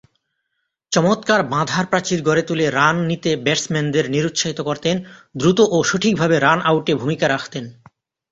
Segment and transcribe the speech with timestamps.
[0.91, 4.95] চমৎকার বাঁধার প্রাচীর গড়ে তুলে রান নিতে ব্যাটসম্যানদেরকে নিরুৎসাহিত করতেন,
[5.35, 7.65] দ্রুত ও সঠিকভাবে রান আউটে ভূমিকা রাখতেন।